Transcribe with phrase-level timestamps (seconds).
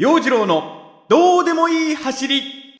[0.00, 2.76] 陽次郎のどうでもいい走り。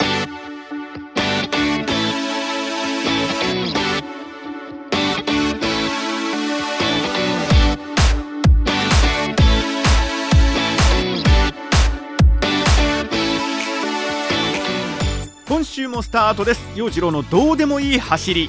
[15.48, 16.60] 今週もスタートです。
[16.76, 18.48] 陽次郎のどうでもいい走り。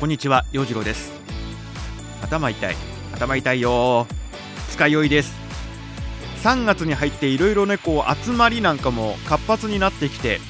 [0.00, 1.12] こんにちは陽次郎です。
[2.22, 2.76] 頭痛い。
[3.12, 4.06] 頭痛いよ
[4.70, 5.43] 使い酔いです。
[6.44, 10.40] 3月に入っていろいろねこう集まりなんかも活発になってきて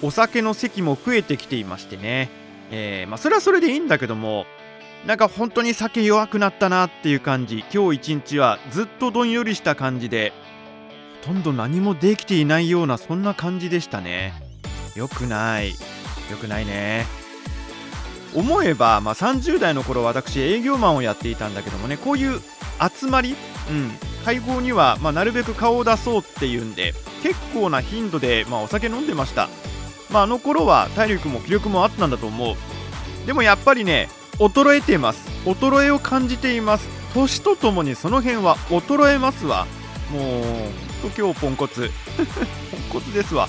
[0.00, 2.30] お酒の席も増えてきていましてね、
[2.70, 4.46] えー、まあ、それはそれでいいんだけども
[5.04, 7.64] なんか本当に酒弱くなったなっていう感じ。
[7.74, 10.32] 今日一日はずっとどんよりした感じで
[11.22, 14.32] ほとんど何もできていないようなそんな感じでしたね。
[14.94, 15.70] よくない。
[15.70, 15.74] よ
[16.40, 17.04] くないね。
[18.32, 22.40] 思えば、まあ、30代の頃私営業マンをやっていたんだけどもねこういう
[22.80, 23.34] 集まり、
[23.70, 23.90] うん、
[24.24, 29.48] 会合には、まあ、なるべく顔を出そうっていうんで結構な頻度で、まあ、お酒飲んでました、
[30.10, 32.56] まあ、あの頃は体力も気力もあったんだと思う。
[33.26, 35.28] でもやっぱりね衰えています。
[35.44, 36.88] 衰えを感じています。
[37.14, 39.66] 年とともにその辺は衰えますわ。
[40.10, 41.90] もう今日ポンコツ。
[42.70, 43.48] ポンコツですわ。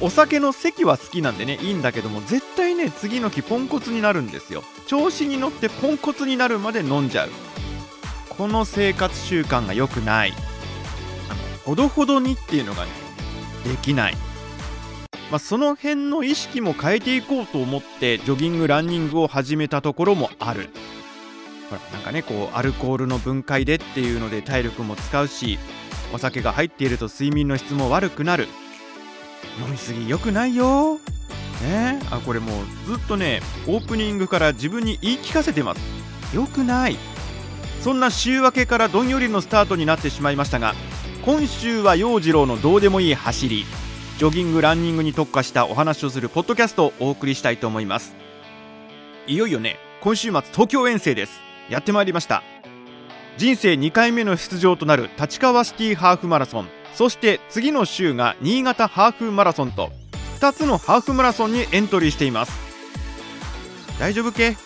[0.00, 4.62] お酒の席は好きなんでねいいんだけども絶対ね次の日ポンコツになるんですよ。
[4.86, 7.30] 調子に乗ってポンコツになるまで飲んじゃう。
[8.36, 10.32] この生活習慣が良くない。
[11.30, 12.90] あのほどほどにっていうのがね
[13.64, 14.14] できない。
[15.30, 20.68] まあ、その辺の意識も変えていこうと思ってジョギングランニングを始めたところもある。
[21.70, 25.58] ほらなんかねこうアルコールの分解でっていうので体力も使うし
[26.12, 28.48] お酒が入っていると睡眠の質も悪くなる。
[29.64, 30.98] 飲みすぎ良くないよ。
[31.62, 32.00] ね。
[32.10, 35.80] あこれもうずっとねオープニングから自分に言い聞かせてます。
[36.34, 36.96] 良くない。
[37.84, 40.72] そんな週明けからどんよりのスタートになってしまいましたが
[41.22, 43.66] 今週は陽次郎のどうでもいい走り
[44.16, 48.14] ジョギングランニングに特化したお話をするポッドキャストをお送りしたいと思います。
[49.26, 51.42] いよいよね今週末東京遠征です。
[51.68, 52.42] やってまいりました。
[53.36, 59.90] 人生2回目の出場となる立川シティハーフマラソンそして次の週が新潟ハーフマラソンと
[60.40, 62.52] 2つのハーフマラソンにエントリーしています。
[64.00, 64.56] 大丈夫け？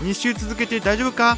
[0.00, 1.36] 2週続けて大丈夫か？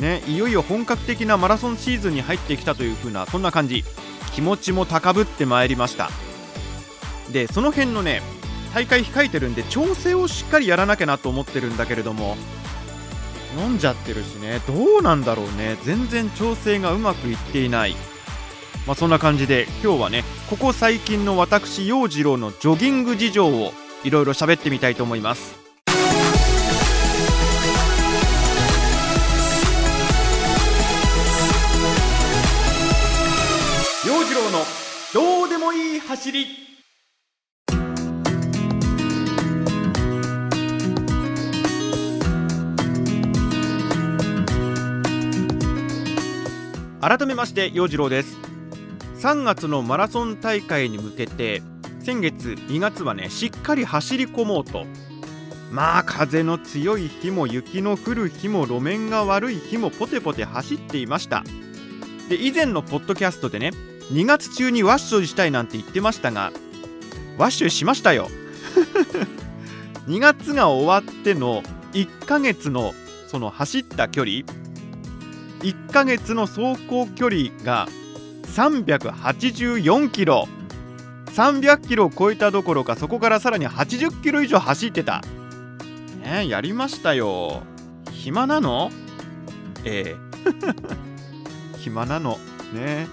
[0.00, 3.84] ねいよいよ本格的なマラソンシーズンに入ってきたという風なそんな感じ。
[4.34, 6.10] 気持ちも高ぶってまいりました。
[7.32, 8.20] でその辺のね
[8.74, 12.36] 大会控えてるんで調整をしっかりやらなきゃなと思ってるんだけれども
[13.58, 15.78] 飲んじゃってるしねどうなんだろうね。
[15.84, 17.96] 全然調整がうまくいっていない。
[18.86, 23.72] まあ、そんな感じで今日はねここ最近の私陽次郎のジョギング事情を
[24.04, 25.65] いろいろ喋ってみたいと思います。
[36.08, 36.46] 走り。
[47.00, 48.36] 改めまして陽次郎です。
[49.16, 51.60] 3月のマラソン大会に向けて
[51.98, 54.86] 先月2月はねしっかり走り込もうと。
[55.72, 61.42] まあ風の強い日も雪の降る日も路面が悪い日もポテポテ走っていました。
[62.28, 63.72] で以前のポッドキャストでね
[64.12, 66.52] 2月中にワッシュしたいなんて言ってましたが
[67.38, 68.28] ワッシュしましたよ。
[70.06, 71.62] 2月が終わっての
[71.92, 72.94] 1ヶ月の
[73.26, 74.44] その走った距離
[75.60, 77.88] 1ヶ月の走行距離が
[78.54, 80.48] 384キロ。
[81.34, 85.22] 300キロを超えたどころかそこからさらに80キロ以上走ってた。
[86.22, 87.62] ねやりましたよ。
[88.12, 88.90] 暇なの？
[89.84, 90.16] ええ。
[91.78, 92.38] 暇なの。
[92.72, 93.08] ね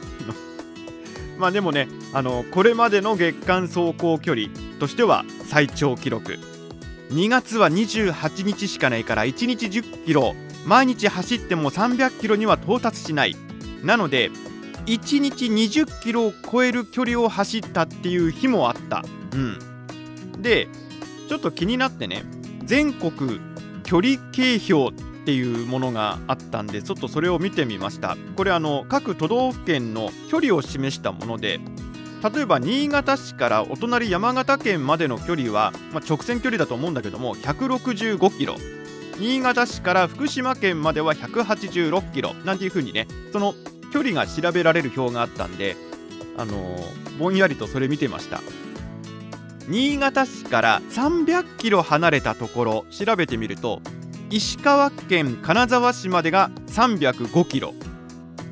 [1.38, 4.48] まあでもねあのこれまでの月間走行距離
[4.80, 6.38] としては最長記録。
[7.10, 10.36] 2月は28日しかないから1日10キロ。
[10.66, 13.36] 毎日走っても300キロには到達しない。
[13.84, 14.32] なので
[14.86, 19.04] 1日20キロを超える距離を走ったっていう日もあった。
[19.34, 19.60] うん。
[20.42, 20.68] で
[21.30, 22.24] ちょっと気になってね
[22.64, 23.40] 全国
[23.84, 28.18] 距離計表っていうものがあったんでちょっとそれを見てみました。
[28.36, 31.62] これあの各都道府県の距離を示したもので
[32.34, 38.56] 例えば新潟市からお隣山形県までの距離は、まあ、直線距離だと思うんだけども165キロ。
[39.18, 43.54] 新潟市から福島県までは186キロなんていう風にねその
[43.94, 45.78] 距離が調べられる表があったんで
[46.36, 48.42] あのー、ぼんやりとそれ見てました。
[49.70, 53.80] 新潟市から300キロ離れたところ調べてみると
[54.36, 57.76] 石川県金沢市までが305キロ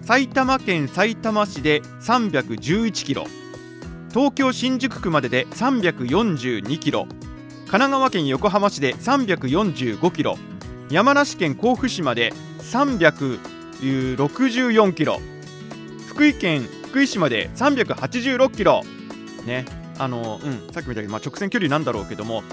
[0.03, 3.25] 埼玉県さいたま市で311キロ
[4.11, 7.19] 東京新宿区までで342キロ神
[7.65, 10.37] 奈川県横浜市で345キロ
[10.91, 15.19] 山梨県甲府市まで364キロ
[16.09, 18.83] 福井県福井市まで386キロ。
[19.47, 19.65] ね
[19.97, 22.43] あのうんさっきみたいに、まあ、直線距離なんだろうけども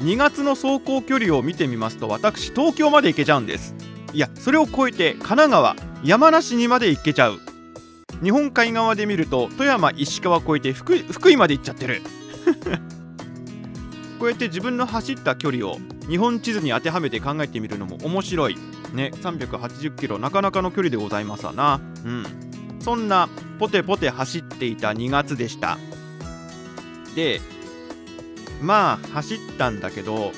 [0.00, 3.74] 2月の走行距離を見てみますと私東京まで行けちゃうんです。
[4.12, 7.38] いやそれを超えて神奈川山梨にまで行けちゃう。
[8.22, 12.02] 日本海側で見ると富山石川越えて福福井まで行っちゃってる。
[14.18, 15.78] こうやって自分の走った距離を
[16.08, 18.56] 日本地図に当てはめて考えてみるのも面白い。
[18.92, 21.80] ね380キロなかなかの距離でございますわな。
[22.04, 22.24] うん。
[22.80, 23.28] そんな
[23.58, 25.78] ポテポテ走っていた2月でした。
[27.14, 27.40] で
[28.60, 30.32] まあ走ったんだけど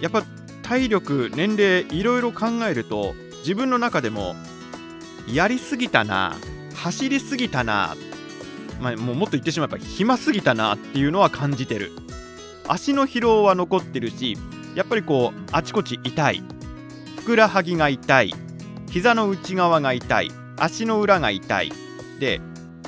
[0.00, 0.24] やっぱ
[0.62, 4.34] 体力年齢いろいろ考えると自分の中でも
[5.32, 6.36] やりすぎたな
[6.74, 7.96] 走りすぎたな、
[8.80, 11.90] まあ、もうもっと言ってしまえば暇すぎたなっていうのは感じてる。
[12.68, 14.36] 足の疲労は残ってるし
[14.74, 16.42] やっぱりこうあちこち痛い。
[17.16, 18.34] ふくらはぎが痛い。
[18.90, 20.30] 膝の内側が痛い。
[20.56, 21.72] 足の裏が痛い。
[22.20, 22.40] で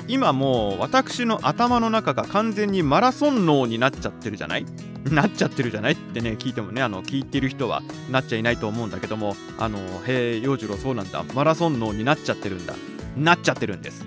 [0.09, 4.65] 今もう私の頭の中が完全にマラソン脳になっちゃってるじゃない？
[5.11, 11.23] なっちゃってるじゃないってね聞いてもねあの聞いてる人はなっちゃいないと思うんだけどもあのへえ洋次郎そうなんだ。
[11.33, 12.73] マラソン脳になっちゃってるんだ。
[13.15, 14.05] なっちゃってるんです。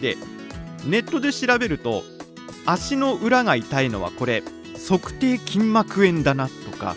[0.00, 0.16] で
[0.86, 2.04] ネットで調べると
[2.66, 4.42] 足の裏が痛いのはこれ
[4.88, 6.94] 測定筋膜炎だなとか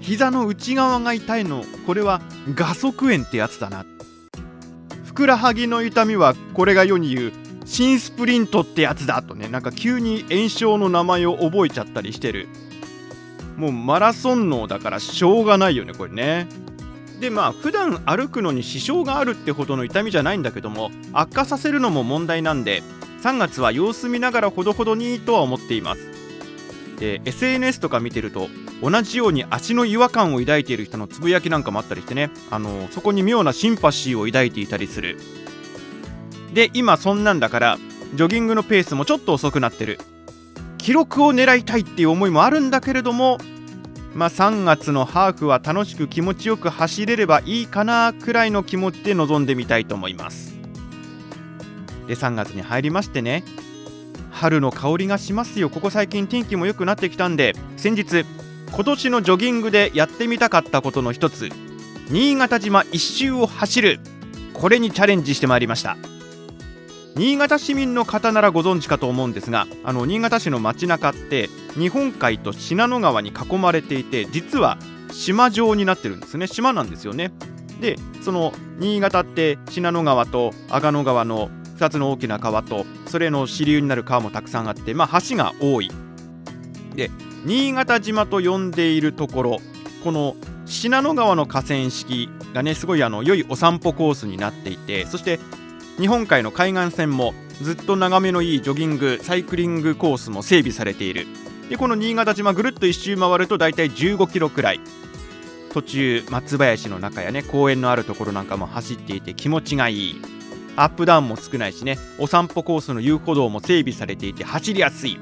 [0.00, 2.20] 膝の内側が痛いのこれは
[2.54, 3.84] 画側炎ってやつだな。
[5.04, 7.32] ふくらはぎの痛みはこれが世に言う
[7.70, 12.48] 新スプリントってやつだとねなんか急に炎症の名前を覚えちゃったりしてる。
[13.56, 16.48] もうマラソン脳だからしょうがないよねこれね。
[17.20, 22.82] でまあ普段歩くのに支障があるってほどの痛みじゃないんだけども悪化させるのも問題なんで
[23.22, 26.00] 3月は様子見ながらほどほどにとは思っています。
[26.98, 28.48] で SNS とか見てると
[28.82, 35.20] 同じように足の違和感を抱いている人のつぶやきなんかもあったりしてねあのそこに妙なシンパシーを抱いていたりする。
[36.54, 37.78] で今そんなんだから
[38.14, 39.98] ジョギングのペースもちょっと遅くなってる。
[40.78, 43.36] 記録を狙いたいっていう思いもあるんだけれども
[44.14, 50.56] まあ3月のハーフは楽しく気持ちよく走れればいいかなくらいの気持ちで臨んでみたいと思います。
[52.06, 53.44] で3月に入りましてね
[54.30, 55.68] 春の香りがしますよ。
[55.70, 58.24] ここ最近天気も良くなってきたんで先日
[58.72, 61.50] 今年のジョギングでやってみたかったことの一つ
[62.08, 64.00] 新潟島一周を走る。
[64.54, 65.96] これにチャレンジしてまいりました。
[67.16, 74.78] 新潟市民の方ならご存知かと思うんですがあの新潟市の街中って日本海と信濃川に囲まれていて実は
[75.12, 76.46] 島状になってるんですね。
[76.46, 77.32] 島なんですよね。
[77.80, 85.90] でその新潟って信濃川と阿賀野川の2つの大きな川とそれの支流になる川もたくさんあってまあ橋が多い。
[86.94, 87.10] で
[87.44, 89.58] 新潟島と呼んでいるところ
[90.04, 90.36] この
[90.66, 95.40] 信濃川の河川敷がねすごいあの良いお散歩コースになっていてそして
[96.00, 101.26] 日本海の海岸線もずっと眺めのいいジョギングサイクリングコースも整備されている。
[101.68, 104.80] でこの新潟島ぐるっと一周回ると大体15キロくらい。
[105.74, 110.22] 途中松林の中やね公園のあるところなんかも走っていて気持ちがいい。
[110.76, 115.18] アップダウンも少ないしねお散歩コースの遊歩道も整備されていて走りやすい。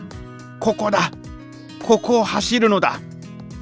[0.60, 1.10] ここだ。
[1.82, 3.00] ここを走るのだ。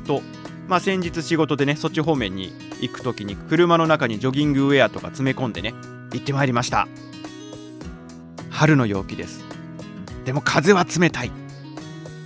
[0.06, 0.20] と
[0.68, 2.52] まあ先日仕事でねそっち方面に
[2.82, 5.72] 行く時に車の中にジョギングウェアとか詰め込んでね
[6.12, 6.88] 行ってまいりました。
[8.50, 9.44] 春の陽気です。
[10.24, 11.30] でも風は冷たい。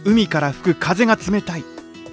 [0.04, 1.64] 海から吹く風が冷たい。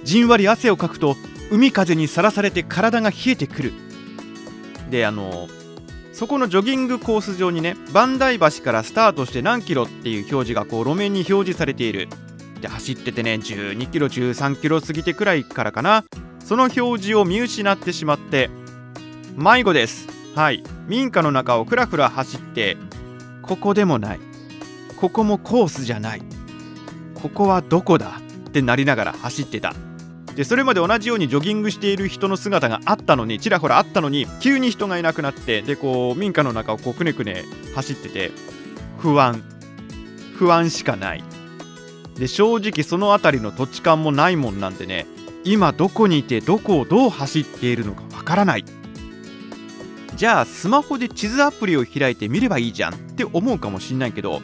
[0.04, 1.16] じんわり汗をかくと
[1.50, 3.72] 海風にさらされて体が冷えてくる。
[4.90, 5.48] であの
[6.12, 12.08] そこのジョギングコース上にね磐梯橋からスタートして何キロっていう表示がこう路面に表示されている。
[12.60, 16.04] で走っててね12キロ13キロ過ぎてくらいからかな。
[16.44, 18.50] その表示を見失ってしまって
[19.36, 20.17] 迷子です。
[20.38, 20.62] はい。
[20.86, 22.76] 民家の中をふらふら走って
[23.42, 24.20] ここでもない。
[25.00, 26.22] ここもコースじゃない。
[27.20, 29.74] ここはどこだってなりながら走ってた。
[30.36, 37.42] でそれまで同じようにジョギングしている人の姿があったのにちらほらあったのに急に人がいなくなってでこう民家の中をこうくねくね
[37.74, 38.30] 走ってて
[38.98, 39.42] 不安。
[40.36, 41.24] 不安しかない。
[42.16, 45.08] で正直その辺りの土地勘もないもんなんでね
[45.42, 48.64] 今どこにいてどこをどう走っているのかわからない。
[50.18, 54.42] じゃあスマホで地図アプリを開いて見ればいいじゃんって思うかもしんないけど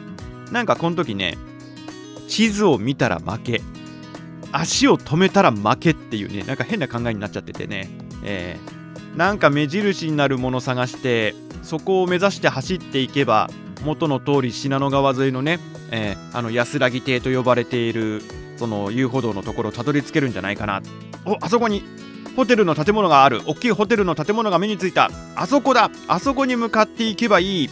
[0.49, 1.37] なんかこの時ね
[2.29, 3.61] 地図を見たら負け。
[4.53, 7.89] 足を止めたら負けっていうねなんか変な考えになっちゃっててね、
[8.23, 13.49] えー、なんか目印になるもの探してそこを目指して走っていけば
[13.85, 15.59] 元の通り信濃川沿いのね、
[15.91, 18.21] えー、あの安らぎ亭と呼ばれている
[18.57, 20.81] その遊歩道のところたどり着けるんじゃないかな。
[21.25, 21.83] おあそこに
[22.35, 23.41] ホテルの建物がある。
[23.45, 25.09] 大きいホテルの建物が目についた。
[25.35, 25.89] あそこだ。
[26.07, 27.69] あそこに向かっていけばいい。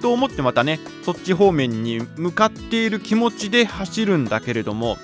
[0.00, 4.98] と思ってまたねそっち方面に向かっている気持ちで走るんだけれども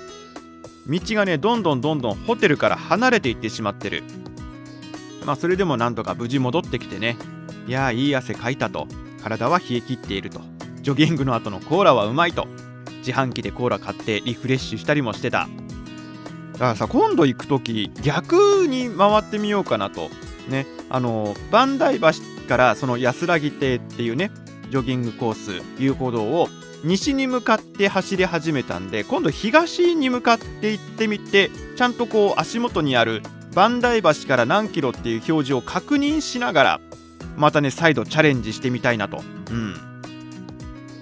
[0.87, 4.03] 道がねどんどんどんどんホテルから離れていってしまってる。
[5.25, 7.17] まあそれでもなんとか無事戻ってきてね
[7.67, 8.87] いやいい汗かいたと。
[9.23, 10.52] 体は冷え切っていると。
[10.83, 12.45] ジョギングの後のコーラはうまいと。
[12.99, 15.47] 自販機でコーラ買ってリフレッシュしたりもしてた。
[16.53, 20.09] だからさ今度行く時逆に回ってみようかなと。
[20.49, 24.29] ねあの磐梯橋からその安らぎ亭っていうね
[24.69, 26.49] ジョギングコース遊歩道を
[26.83, 33.21] 西に向かって走り始めたんで今度東に向かって行ってみてちゃんとこう足元にある
[33.55, 36.81] 磐梯橋から何キロっていう表示を確認しながら
[37.37, 39.23] またね再度チャレンジしてみたいなと。
[39.49, 39.92] うん。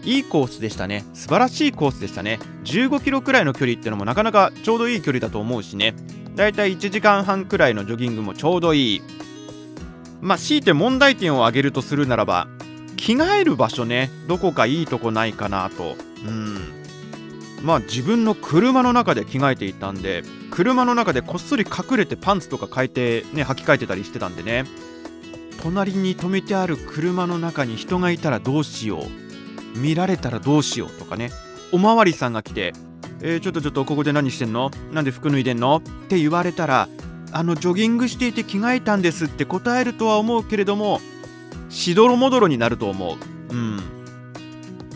[0.04, 1.06] いいコースでしたね。
[1.14, 2.40] 素晴らしいコースでしたね。
[2.64, 5.96] 15キロくらいの距離ってのもなかなかちょうどいい距離だと思うしね。
[6.36, 9.02] だいたい1時間半くらいのジョギングもちょうどいい。
[10.22, 12.48] まあ強いて問題点を挙げるとするならば
[12.98, 14.10] 着替える場所ね。
[14.28, 15.96] どこかいいとこないかなと。
[16.26, 16.58] うん。
[17.64, 24.66] まあ自分の車の中で着替えていたんで車の中でこっそり隠れてパンツとか変えてね履き替えてたりしてたんでね。
[25.62, 29.31] 隣に止めてある車の中に人がいたらどうしよう。
[29.76, 31.32] 見られたらどうしようとかね。
[31.72, 32.74] おまわりさんが来て
[33.22, 34.72] 「えー、ちょっとちょっとここで何してんの？
[34.92, 36.90] なんで服脱いでんの?」って言われたら
[37.32, 41.00] あのジョギングしていて着替えたんですって答えるとは思うけれども
[41.70, 43.18] しどろもどろになると思う。
[43.54, 43.80] うん。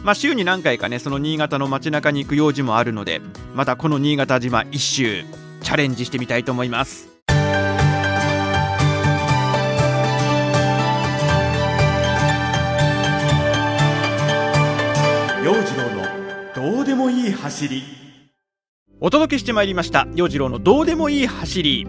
[0.03, 3.21] まあ週に何回かねその新潟の街中に行く用事もあるので
[3.55, 5.23] またこの新潟島一周
[5.61, 7.14] チャレンジしてみたいと思います。
[17.05, 17.83] もいい走り。
[18.99, 20.07] お届けしてまいりました。
[20.15, 21.87] 陽次郎のどうでもいい走り。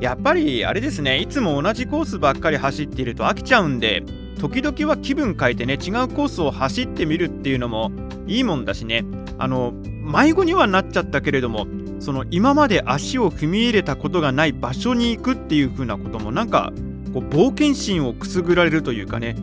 [0.00, 1.20] やっぱりあれですね。
[1.20, 4.02] いつも同じコースばっかり走っていると飽きちゃうんで
[4.40, 7.92] 時々は気分変えてね違うコースを走ってみるっていうのも
[8.26, 9.04] いいもんだしね。
[9.38, 11.68] あの迷子にはなっちゃったけれども
[12.00, 16.72] その今まで足を踏み入れたことがない場所に行くっていう風なこともなんか
[17.12, 19.36] こう冒険心をくすぐられるというかね。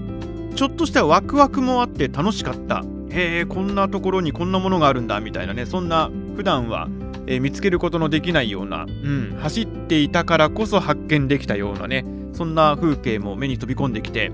[0.53, 2.84] ちょっとしたワクワクもあって楽しかった。
[3.12, 6.88] へえこんなところにこんなものがあるんだみたいなねそんな普段は、
[7.27, 14.32] えー、見つけることのできないような、うん、走っていたからこそ発見できたようなねそんな風景も目に飛び込んできて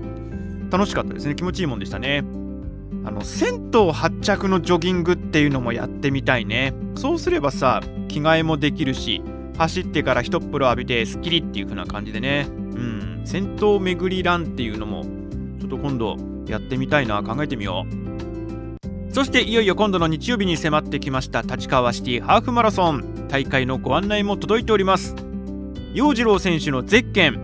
[0.70, 1.34] 楽しかったですね。
[1.34, 2.24] 気持ちいいもんでしたね。
[3.04, 6.74] あの銭湯発着のジョギングっていうのもやってみたいね。
[6.94, 9.22] そうすればさ着替えもできるし
[9.56, 12.46] 走ってから一っ風呂浴びてスッキリっていう風な感じでね。
[12.48, 15.04] うん銭湯巡りランっていうのも
[15.58, 16.16] ちょっと今度
[16.46, 17.22] やってみたいな。
[17.22, 18.27] 考えてみよう。
[19.18, 23.26] そしていよいよ今度の日曜日に迫ってきました立川シティハーフマラソン。
[23.26, 25.16] 大会のご案内も届いております。
[25.92, 27.40] 陽次郎選手のゼッケン。